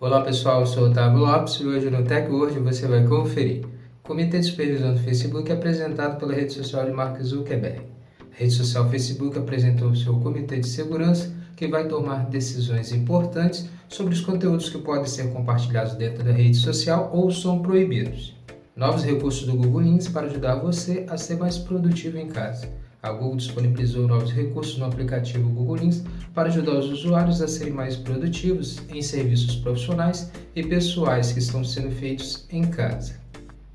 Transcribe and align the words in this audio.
Olá 0.00 0.20
pessoal, 0.20 0.60
eu 0.60 0.66
sou 0.66 0.84
Otávio 0.84 1.18
Lopes 1.18 1.54
e 1.54 1.66
hoje 1.66 1.90
no 1.90 2.04
TechWord 2.04 2.60
você 2.60 2.86
vai 2.86 3.04
conferir. 3.04 3.64
O 3.64 4.06
Comitê 4.06 4.38
de 4.38 4.46
Supervisão 4.46 4.94
do 4.94 5.00
Facebook 5.00 5.50
é 5.50 5.54
apresentado 5.56 6.20
pela 6.20 6.32
rede 6.32 6.52
social 6.52 6.84
de 6.84 6.92
Mark 6.92 7.20
Zuckerberg. 7.20 7.80
A 8.20 8.24
rede 8.30 8.52
social 8.52 8.88
Facebook 8.88 9.36
apresentou 9.36 9.92
seu 9.96 10.14
Comitê 10.20 10.60
de 10.60 10.68
Segurança 10.68 11.34
que 11.56 11.66
vai 11.66 11.88
tomar 11.88 12.26
decisões 12.26 12.92
importantes 12.92 13.68
sobre 13.88 14.14
os 14.14 14.20
conteúdos 14.20 14.68
que 14.68 14.78
podem 14.78 15.06
ser 15.06 15.32
compartilhados 15.32 15.94
dentro 15.94 16.22
da 16.22 16.30
rede 16.30 16.56
social 16.56 17.10
ou 17.12 17.28
são 17.32 17.60
proibidos. 17.60 18.36
Novos 18.76 19.02
recursos 19.02 19.46
do 19.46 19.56
Google 19.56 19.80
Lens 19.80 20.06
para 20.06 20.28
ajudar 20.28 20.60
você 20.60 21.06
a 21.08 21.16
ser 21.16 21.38
mais 21.38 21.58
produtivo 21.58 22.18
em 22.18 22.28
casa. 22.28 22.68
A 23.02 23.12
Google 23.12 23.36
disponibilizou 23.36 24.08
novos 24.08 24.32
recursos 24.32 24.76
no 24.76 24.84
aplicativo 24.84 25.48
Google 25.48 25.76
Lens 25.76 26.02
para 26.34 26.48
ajudar 26.48 26.78
os 26.78 26.90
usuários 26.90 27.40
a 27.40 27.46
serem 27.46 27.72
mais 27.72 27.96
produtivos 27.96 28.80
em 28.88 29.00
serviços 29.00 29.54
profissionais 29.56 30.32
e 30.56 30.64
pessoais 30.64 31.30
que 31.30 31.38
estão 31.38 31.62
sendo 31.62 31.92
feitos 31.92 32.44
em 32.50 32.62
casa. 32.64 33.14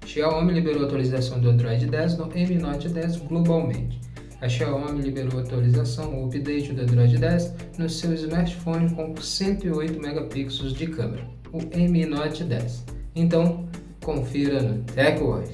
Xiaomi 0.05 0.53
liberou 0.53 0.83
a 0.83 0.85
atualização 0.85 1.39
do 1.39 1.49
Android 1.49 1.85
10 1.85 2.17
no 2.17 2.27
Mi 2.27 2.55
Note 2.55 2.89
10 2.89 3.17
globalmente. 3.17 4.01
A 4.41 4.49
Xiaomi 4.49 5.01
liberou 5.01 5.39
a 5.39 5.43
atualização, 5.43 6.21
o 6.21 6.25
update 6.25 6.73
do 6.73 6.81
Android 6.81 7.17
10 7.17 7.53
no 7.77 7.89
seu 7.89 8.13
smartphone 8.13 8.93
com 8.93 9.15
108 9.15 10.01
megapixels 10.01 10.73
de 10.73 10.87
câmera, 10.87 11.25
o 11.53 11.59
Mi 11.89 12.05
Note 12.05 12.43
10. 12.43 12.83
Então, 13.15 13.65
confira 14.01 14.61
no 14.61 14.83
TechWord. 14.83 15.49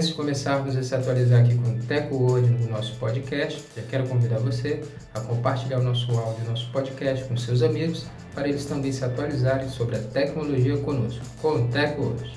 Antes 0.00 0.08
de 0.08 0.14
começarmos 0.14 0.74
a 0.78 0.82
se 0.82 0.94
atualizar 0.94 1.44
aqui 1.44 1.54
com 1.58 1.72
o 1.72 1.78
TecWord 1.78 2.48
no 2.48 2.70
nosso 2.70 2.98
podcast, 2.98 3.62
já 3.76 3.82
quero 3.82 4.08
convidar 4.08 4.38
você 4.38 4.80
a 5.12 5.20
compartilhar 5.20 5.78
o 5.78 5.82
nosso 5.82 6.10
áudio, 6.18 6.42
o 6.46 6.48
nosso 6.48 6.72
podcast 6.72 7.28
com 7.28 7.36
seus 7.36 7.60
amigos, 7.62 8.06
para 8.34 8.48
eles 8.48 8.64
também 8.64 8.92
se 8.92 9.04
atualizarem 9.04 9.68
sobre 9.68 9.96
a 9.96 9.98
tecnologia 9.98 10.78
conosco, 10.78 11.22
com 11.42 11.48
o 11.48 11.68
TecWord. 11.68 12.32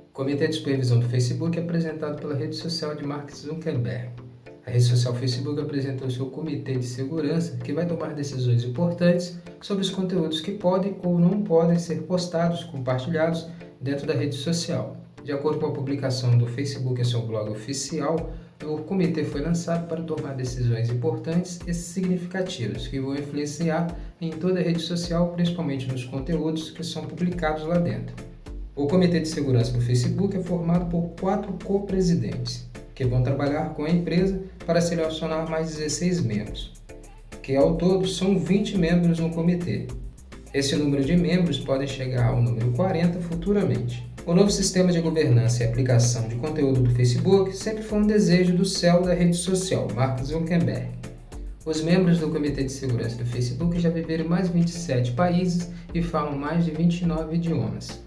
O 0.00 0.12
Comitê 0.12 0.46
de 0.46 0.54
Supervisão 0.54 1.00
do 1.00 1.08
Facebook 1.08 1.58
é 1.58 1.60
apresentado 1.60 2.20
pela 2.20 2.36
rede 2.36 2.54
social 2.54 2.94
de 2.94 3.04
Mark 3.04 3.32
Zuckerberg. 3.32 4.23
A 4.66 4.70
rede 4.70 4.84
social 4.84 5.14
Facebook 5.14 5.60
apresentou 5.60 6.10
seu 6.10 6.26
comitê 6.26 6.74
de 6.76 6.86
segurança 6.86 7.54
que 7.58 7.72
vai 7.72 7.86
tomar 7.86 8.14
decisões 8.14 8.64
importantes 8.64 9.38
sobre 9.60 9.82
os 9.82 9.90
conteúdos 9.90 10.40
que 10.40 10.52
podem 10.52 10.96
ou 11.02 11.18
não 11.18 11.42
podem 11.42 11.78
ser 11.78 12.02
postados, 12.04 12.64
compartilhados 12.64 13.46
dentro 13.78 14.06
da 14.06 14.14
rede 14.14 14.34
social. 14.36 14.96
De 15.22 15.32
acordo 15.32 15.60
com 15.60 15.66
a 15.66 15.72
publicação 15.72 16.38
do 16.38 16.46
Facebook 16.46 16.98
em 16.98 17.04
seu 17.04 17.20
blog 17.26 17.50
oficial, 17.50 18.32
o 18.64 18.78
comitê 18.78 19.22
foi 19.22 19.42
lançado 19.42 19.86
para 19.86 20.02
tomar 20.02 20.34
decisões 20.34 20.88
importantes 20.88 21.60
e 21.66 21.74
significativas 21.74 22.88
que 22.88 22.98
vão 22.98 23.14
influenciar 23.14 23.94
em 24.18 24.30
toda 24.30 24.60
a 24.60 24.62
rede 24.62 24.80
social, 24.80 25.32
principalmente 25.32 25.86
nos 25.92 26.04
conteúdos 26.06 26.70
que 26.70 26.82
são 26.82 27.04
publicados 27.04 27.64
lá 27.64 27.76
dentro. 27.76 28.16
O 28.74 28.86
Comitê 28.86 29.20
de 29.20 29.28
Segurança 29.28 29.72
do 29.72 29.80
Facebook 29.80 30.36
é 30.36 30.42
formado 30.42 30.86
por 30.86 31.10
quatro 31.20 31.52
co-presidentes 31.64 32.66
que 32.94 33.04
vão 33.04 33.22
trabalhar 33.22 33.74
com 33.74 33.84
a 33.84 33.90
empresa 33.90 34.40
para 34.64 34.80
selecionar 34.80 35.48
mais 35.50 35.74
16 35.74 36.22
membros, 36.22 36.72
que 37.42 37.56
ao 37.56 37.76
todo 37.76 38.06
são 38.06 38.38
20 38.38 38.78
membros 38.78 39.18
no 39.18 39.30
comitê. 39.30 39.86
Esse 40.52 40.76
número 40.76 41.04
de 41.04 41.16
membros 41.16 41.58
pode 41.58 41.88
chegar 41.88 42.28
ao 42.28 42.40
número 42.40 42.70
40 42.72 43.20
futuramente. 43.20 44.08
O 44.24 44.32
novo 44.32 44.50
sistema 44.50 44.92
de 44.92 45.00
governança 45.00 45.62
e 45.62 45.66
aplicação 45.66 46.28
de 46.28 46.36
conteúdo 46.36 46.80
do 46.80 46.90
Facebook 46.94 47.54
sempre 47.54 47.82
foi 47.82 47.98
um 47.98 48.06
desejo 48.06 48.56
do 48.56 48.64
céu 48.64 49.02
da 49.02 49.12
rede 49.12 49.36
social, 49.36 49.88
Mark 49.94 50.22
Zuckerberg. 50.22 50.88
Os 51.66 51.82
membros 51.82 52.20
do 52.20 52.30
Comitê 52.30 52.62
de 52.62 52.72
Segurança 52.72 53.16
do 53.16 53.26
Facebook 53.26 53.80
já 53.80 53.90
viveram 53.90 54.24
em 54.24 54.28
mais 54.28 54.48
de 54.48 54.54
27 54.54 55.12
países 55.12 55.70
e 55.92 56.02
falam 56.02 56.38
mais 56.38 56.64
de 56.64 56.70
29 56.70 57.36
idiomas. 57.36 58.02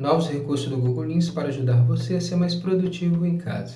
Novos 0.00 0.30
recursos 0.30 0.66
do 0.66 0.78
Google 0.78 1.04
Lens 1.04 1.28
para 1.28 1.48
ajudar 1.48 1.84
você 1.84 2.14
a 2.14 2.20
ser 2.22 2.34
mais 2.34 2.54
produtivo 2.54 3.26
em 3.26 3.36
casa. 3.36 3.74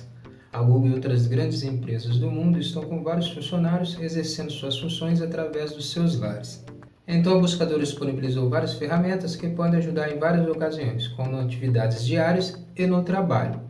A 0.51 0.59
Google 0.59 0.89
e 0.89 0.93
outras 0.93 1.27
grandes 1.27 1.61
empresas 1.61 2.17
do 2.17 2.31
mundo 2.31 2.57
estão 2.57 2.81
com 2.81 3.03
vários 3.03 3.29
funcionários 3.29 3.95
exercendo 4.01 4.51
suas 4.51 4.79
funções 4.79 5.21
através 5.21 5.73
dos 5.73 5.91
seus 5.91 6.17
lares. 6.17 6.65
Então, 7.07 7.37
o 7.37 7.41
buscador 7.41 7.77
disponibilizou 7.77 8.49
várias 8.49 8.73
ferramentas 8.73 9.35
que 9.35 9.47
podem 9.49 9.77
ajudar 9.77 10.11
em 10.11 10.17
várias 10.17 10.49
ocasiões, 10.49 11.07
como 11.09 11.37
atividades 11.37 12.03
diárias 12.03 12.59
e 12.75 12.87
no 12.87 13.03
trabalho. 13.03 13.61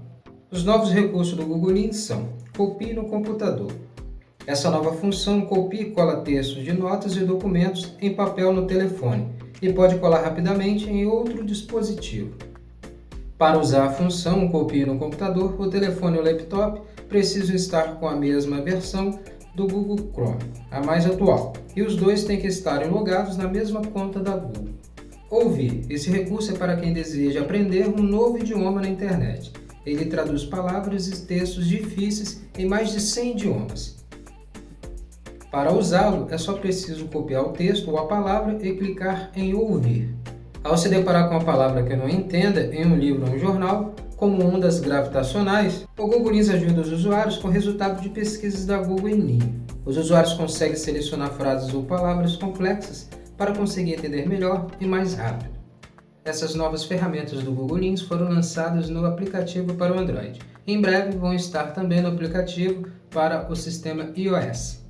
Os 0.49 0.63
novos 0.63 0.93
recursos 0.93 1.35
do 1.35 1.45
Google 1.45 1.73
Lens 1.73 1.97
são 1.97 2.29
Copie 2.55 2.93
no 2.93 3.09
computador. 3.09 3.73
Essa 4.47 4.71
nova 4.71 4.93
função 4.93 5.41
copia 5.41 5.81
e 5.81 5.91
cola 5.91 6.21
textos 6.21 6.63
de 6.63 6.71
notas 6.71 7.17
e 7.17 7.25
documentos 7.25 7.93
em 7.99 8.15
papel 8.15 8.53
no 8.53 8.65
telefone 8.65 9.35
e 9.65 9.73
pode 9.73 9.97
colar 9.97 10.21
rapidamente 10.21 10.87
em 10.87 11.05
outro 11.07 11.43
dispositivo. 11.43 12.35
Para 13.37 13.59
usar 13.59 13.85
a 13.85 13.91
função 13.91 14.47
copie 14.47 14.85
no 14.85 14.97
computador, 14.97 15.59
o 15.59 15.69
telefone 15.69 16.17
ou 16.17 16.23
laptop 16.23 16.81
precisam 17.09 17.55
estar 17.55 17.95
com 17.95 18.07
a 18.07 18.15
mesma 18.15 18.61
versão 18.61 19.19
do 19.55 19.67
Google 19.67 20.11
Chrome, 20.13 20.43
a 20.69 20.81
mais 20.81 21.05
atual, 21.05 21.53
e 21.75 21.81
os 21.81 21.95
dois 21.95 22.23
têm 22.23 22.39
que 22.39 22.47
estar 22.47 22.85
logados 22.89 23.37
na 23.37 23.47
mesma 23.47 23.81
conta 23.81 24.19
da 24.19 24.37
Google. 24.37 24.75
Ouvir. 25.29 25.81
Esse 25.89 26.11
recurso 26.11 26.51
é 26.51 26.57
para 26.57 26.75
quem 26.75 26.93
deseja 26.93 27.41
aprender 27.41 27.87
um 27.87 28.03
novo 28.03 28.37
idioma 28.37 28.81
na 28.81 28.87
internet. 28.87 29.51
Ele 29.85 30.05
traduz 30.05 30.45
palavras 30.45 31.07
e 31.07 31.25
textos 31.25 31.67
difíceis 31.67 32.41
em 32.57 32.65
mais 32.65 32.91
de 32.91 33.01
100 33.01 33.31
idiomas. 33.31 34.04
Para 35.55 35.71
usá-lo, 35.71 36.27
é 36.31 36.37
só 36.37 36.51
preciso 36.51 37.05
copiar 37.05 37.41
o 37.43 37.53
texto 37.53 37.89
ou 37.89 37.97
a 37.97 38.07
palavra 38.07 38.57
e 38.61 38.75
clicar 38.75 39.31
em 39.33 39.53
ouvir. 39.53 40.13
Ao 40.61 40.77
se 40.77 40.89
deparar 40.89 41.29
com 41.29 41.35
uma 41.35 41.45
palavra 41.45 41.81
que 41.81 41.95
não 41.95 42.09
entenda 42.09 42.75
em 42.75 42.85
um 42.85 42.97
livro 42.97 43.25
ou 43.25 43.33
um 43.33 43.39
jornal, 43.39 43.95
como 44.17 44.43
ondas 44.43 44.81
gravitacionais, 44.81 45.87
o 45.97 46.07
Google 46.07 46.33
Lens 46.33 46.49
ajuda 46.49 46.81
os 46.81 46.91
usuários 46.91 47.37
com 47.37 47.47
resultados 47.47 48.01
de 48.01 48.09
pesquisas 48.09 48.65
da 48.65 48.79
Google 48.79 49.07
em 49.07 49.21
linha. 49.21 49.55
Os 49.85 49.95
usuários 49.95 50.33
conseguem 50.33 50.75
selecionar 50.75 51.31
frases 51.31 51.73
ou 51.73 51.83
palavras 51.83 52.35
complexas 52.35 53.07
para 53.37 53.55
conseguir 53.55 53.93
entender 53.93 54.27
melhor 54.27 54.67
e 54.81 54.85
mais 54.85 55.13
rápido. 55.13 55.55
Essas 56.25 56.53
novas 56.53 56.83
ferramentas 56.83 57.41
do 57.41 57.53
Google 57.53 57.77
Lens 57.77 58.01
foram 58.01 58.27
lançadas 58.27 58.89
no 58.89 59.05
aplicativo 59.05 59.73
para 59.75 59.95
o 59.95 59.99
Android. 59.99 60.37
Em 60.67 60.81
breve 60.81 61.17
vão 61.17 61.33
estar 61.33 61.67
também 61.67 62.01
no 62.01 62.09
aplicativo 62.09 62.89
para 63.09 63.49
o 63.49 63.55
sistema 63.55 64.11
iOS. 64.17 64.83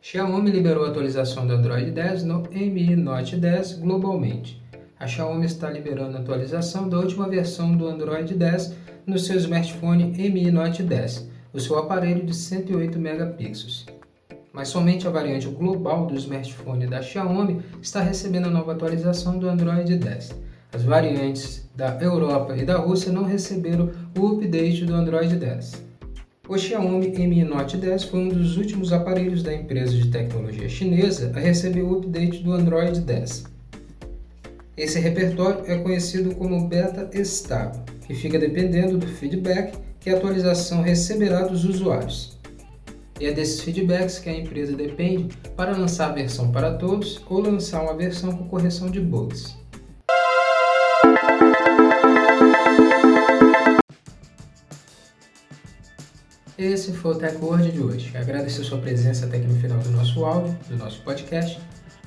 Xiaomi 0.00 0.50
liberou 0.50 0.84
a 0.84 0.88
atualização 0.88 1.46
do 1.46 1.52
Android 1.52 1.90
10 1.90 2.24
no 2.24 2.42
Mi 2.50 2.96
Note 2.96 3.36
10 3.36 3.74
globalmente. 3.74 4.62
A 4.98 5.06
Xiaomi 5.06 5.44
está 5.44 5.68
liberando 5.68 6.16
a 6.16 6.20
atualização 6.20 6.88
da 6.88 6.98
última 6.98 7.28
versão 7.28 7.76
do 7.76 7.86
Android 7.86 8.32
10 8.32 8.74
no 9.06 9.18
seu 9.18 9.36
smartphone 9.36 10.04
Mi 10.30 10.50
Note 10.50 10.82
10, 10.82 11.28
o 11.52 11.60
seu 11.60 11.78
aparelho 11.78 12.24
de 12.24 12.34
108 12.34 12.98
megapixels. 12.98 13.84
Mas 14.52 14.68
somente 14.68 15.06
a 15.06 15.10
variante 15.10 15.48
global 15.48 16.06
do 16.06 16.14
smartphone 16.16 16.86
da 16.86 17.02
Xiaomi 17.02 17.60
está 17.82 18.00
recebendo 18.00 18.46
a 18.46 18.50
nova 18.50 18.72
atualização 18.72 19.38
do 19.38 19.48
Android 19.48 19.96
10. 19.96 20.34
As 20.72 20.82
variantes 20.82 21.68
da 21.74 21.94
Europa 22.00 22.56
e 22.56 22.64
da 22.64 22.78
Rússia 22.78 23.12
não 23.12 23.24
receberam 23.24 23.90
o 24.18 24.28
update 24.28 24.84
do 24.84 24.94
Android 24.94 25.36
10. 25.36 25.85
O 26.48 26.56
Xiaomi 26.56 27.08
Mi 27.26 27.42
Note 27.42 27.76
10 27.76 28.04
foi 28.04 28.20
um 28.20 28.28
dos 28.28 28.56
últimos 28.56 28.92
aparelhos 28.92 29.42
da 29.42 29.52
empresa 29.52 29.96
de 29.96 30.08
tecnologia 30.12 30.68
chinesa 30.68 31.32
a 31.34 31.40
receber 31.40 31.82
o 31.82 31.98
update 31.98 32.40
do 32.44 32.52
Android 32.52 33.00
10. 33.00 33.46
Esse 34.76 35.00
repertório 35.00 35.64
é 35.66 35.76
conhecido 35.78 36.36
como 36.36 36.68
beta 36.68 37.10
estável 37.18 37.82
e 38.08 38.14
fica 38.14 38.38
dependendo 38.38 38.96
do 38.96 39.08
feedback 39.08 39.76
que 39.98 40.08
a 40.08 40.16
atualização 40.16 40.82
receberá 40.82 41.42
dos 41.42 41.64
usuários. 41.64 42.38
E 43.20 43.26
é 43.26 43.32
desses 43.32 43.60
feedbacks 43.62 44.20
que 44.20 44.28
a 44.28 44.38
empresa 44.38 44.76
depende 44.76 45.36
para 45.56 45.76
lançar 45.76 46.10
a 46.10 46.14
versão 46.14 46.52
para 46.52 46.74
todos 46.74 47.20
ou 47.28 47.40
lançar 47.40 47.82
uma 47.82 47.96
versão 47.96 48.30
com 48.30 48.46
correção 48.46 48.88
de 48.88 49.00
bugs. 49.00 49.56
Esse 56.58 56.90
foi 56.90 57.12
o 57.12 57.18
Tech 57.18 57.36
Word 57.36 57.70
de 57.70 57.80
hoje. 57.80 58.16
Agradecer 58.16 58.64
sua 58.64 58.78
presença 58.78 59.26
até 59.26 59.36
aqui 59.36 59.46
no 59.46 59.60
final 59.60 59.78
do 59.78 59.90
nosso 59.90 60.24
áudio, 60.24 60.56
do 60.70 60.76
nosso 60.78 61.02
podcast. 61.02 61.60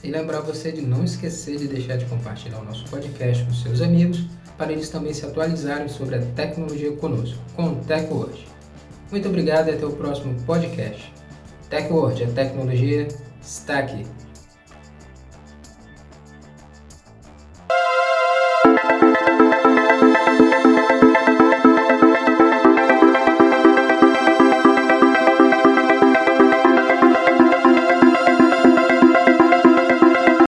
E 0.03 0.09
lembrar 0.09 0.39
você 0.39 0.71
de 0.71 0.81
não 0.81 1.03
esquecer 1.03 1.59
de 1.59 1.67
deixar 1.67 1.97
de 1.97 2.05
compartilhar 2.05 2.57
o 2.57 2.65
nosso 2.65 2.83
podcast 2.85 3.43
com 3.45 3.53
seus 3.53 3.79
amigos, 3.79 4.25
para 4.57 4.71
eles 4.71 4.89
também 4.89 5.13
se 5.13 5.23
atualizarem 5.23 5.87
sobre 5.87 6.15
a 6.15 6.21
tecnologia 6.33 6.91
conosco, 6.93 7.37
com 7.55 7.73
o 7.73 7.75
TecWord. 7.75 8.47
Muito 9.11 9.27
obrigado 9.27 9.67
e 9.67 9.71
até 9.75 9.85
o 9.85 9.91
próximo 9.91 10.33
podcast. 10.45 11.13
TecWord, 11.69 12.23
a 12.23 12.27
tecnologia 12.29 13.07
está 13.39 13.77
aqui. 13.77 14.03